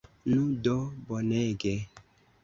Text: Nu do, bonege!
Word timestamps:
Nu 0.31 0.45
do, 0.67 0.73
bonege! 1.11 1.75